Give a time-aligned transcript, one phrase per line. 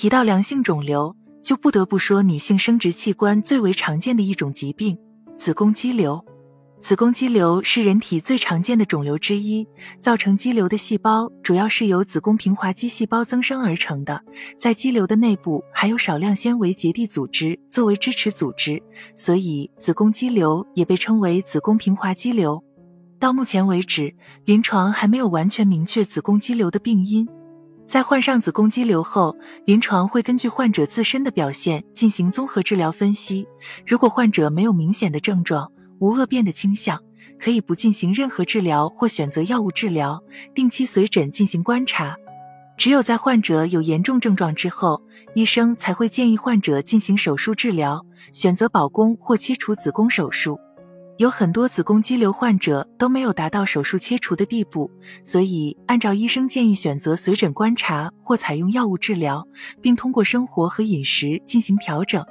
[0.00, 4.96] 提到良性肿瘤，就不得不说女性生殖器官最为常见的一种疾病——
[5.36, 6.24] 子宫肌瘤。
[6.80, 9.68] 子宫肌瘤是人体最常见的肿瘤之一，
[10.00, 14.24] 造成肌瘤的细胞主要是由子宫平滑肌细胞增生而成的。
[14.56, 18.82] 在肌瘤的内部还有少量纤维结缔组织作为支持组织，
[19.14, 22.64] 所以子宫肌瘤也被称为子宫平滑肌瘤。
[23.18, 24.14] 到目前为止，
[24.46, 27.28] 临床还没有完全明确子宫肌瘤的病因。
[27.90, 33.44] 在患上子宫肌瘤后，临床会根据患者自身的表现进行综合治疗分析。
[33.84, 36.96] 如果患者没有明显的症状，无恶变的倾向，
[37.36, 40.22] 可以不进行任何治疗或选择药物治疗，
[40.54, 42.14] 定期随诊进行观察。
[42.76, 45.02] 只有在患者有严重症状之后，
[45.34, 50.56] 医生才会建议患者进行手术治疗，选择保宫或切除子宫手术。
[51.20, 54.90] 有很多子宫肌瘤患者都没有达到手术切除的地步，
[55.22, 59.46] 所以按照医生建议选择随诊观察或采用药物治疗，
[59.82, 62.24] 并通过生活和饮食进行调整。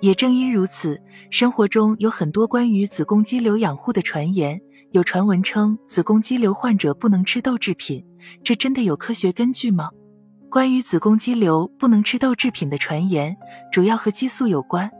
[0.00, 1.00] 也正因如此，
[1.30, 4.60] 生活中有很多关于子宫肌瘤养护的传言。
[4.90, 8.04] 有传闻称子宫肌瘤患者不能吃豆制品，
[8.42, 9.90] 这真的有科学根据吗？
[10.50, 13.36] 关于子宫肌瘤不能吃豆制品的传言，
[13.70, 14.90] 主要和激素有关。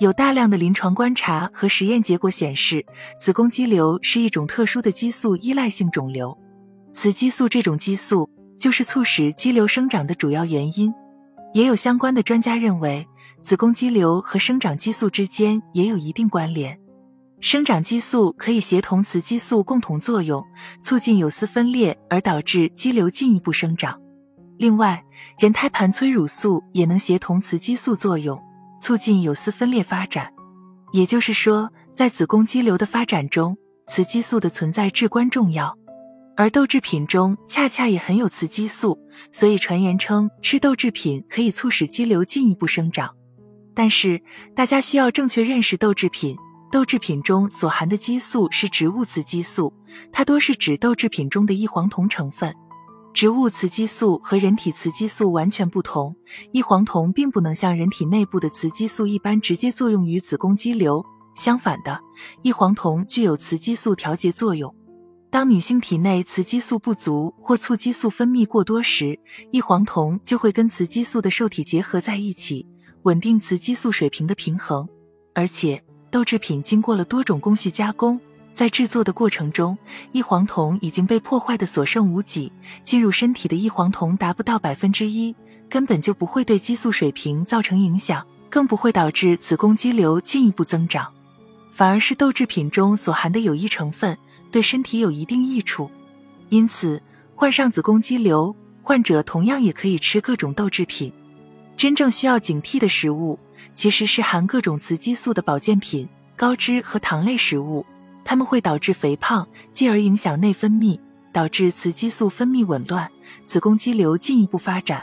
[0.00, 2.86] 有大量的临床观察和实验结果显示，
[3.18, 6.36] 子宫肌瘤是一种特殊的激素依赖性肿瘤。
[6.90, 10.90] 雌激素这种激素就是促使肌瘤生长的主要原因。
[11.52, 13.06] 也有相关的专家认为。
[13.42, 16.78] 子宫肌瘤和生长激素之间也有一定关联，
[17.40, 20.44] 生长激素可以协同雌激素共同作用，
[20.82, 23.98] 促进有丝分裂，而导致肌瘤进一步生长。
[24.58, 25.02] 另外，
[25.38, 28.38] 人胎盘催乳素也能协同雌激素作用，
[28.80, 30.32] 促进有丝分裂发展。
[30.92, 35.76] 也就是说，在子宫肌瘤的发展中，雌激素的存在至关重要。
[36.36, 38.98] 而豆制品中恰恰也含有雌激素，
[39.30, 43.14] 所以传言称吃豆制品可以促使肌瘤进一步生长。
[43.74, 44.22] 但是
[44.54, 46.36] 大家需要正确认识豆制品。
[46.72, 49.74] 豆制品中所含的激素是植物雌激素，
[50.12, 52.54] 它多是指豆制品中的异黄酮成分。
[53.12, 56.14] 植物雌激素和人体雌激素完全不同，
[56.52, 61.04] 异黄酮并不能像人体内部的雌激素一般直接作用于子宫肌瘤。
[61.34, 62.00] 相反的，
[62.42, 64.74] 异黄酮具有雌激素调节作用。
[65.30, 69.18] 当女性体内雌激素不足或促激素分泌过多时，
[69.50, 72.66] 异黄酮就会跟雌激素的受体结合在一起。
[73.02, 74.88] 稳定雌激素水平的平衡，
[75.34, 78.20] 而且豆制品经过了多种工序加工，
[78.52, 79.78] 在制作的过程中，
[80.12, 82.52] 异黄酮已经被破坏的所剩无几。
[82.84, 85.34] 进入身体的异黄酮达不到百分之一，
[85.68, 91.12] 根本就不会对激素水平造成影响，更不会导致子宫肌瘤进一步增长。
[91.72, 94.18] 反而是豆制品中所含的有益成分
[94.50, 95.90] 对身体有一定益处。
[96.50, 97.00] 因此，
[97.34, 101.10] 患上子宫肌瘤患者同样也可以吃各种豆制品。
[101.76, 103.38] 真正需要警惕的食物，
[103.74, 106.06] 其实是含各种雌激素的保健品、
[106.36, 107.86] 高脂和糖类食物，
[108.24, 110.98] 它们会导致肥胖，进而影响内分泌，
[111.32, 113.10] 导致雌激素分泌紊乱，
[113.44, 115.02] 子宫肌瘤进一步发展。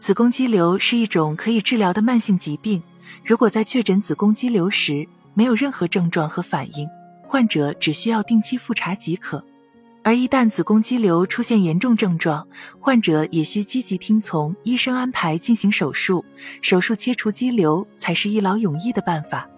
[0.00, 2.82] 子宫肌瘤是一种可以治疗的慢性疾病，
[3.24, 6.88] 如果在确诊子宫肌瘤时没有任何症状和反应，
[7.26, 9.42] 患者只需要定期复查即可。
[10.02, 12.46] 而一旦子宫肌瘤出现严重症状，
[12.78, 16.24] 患者也需积极听从医生安排进行手术。
[16.62, 19.48] 手术切除肌瘤才是一劳永逸的办法。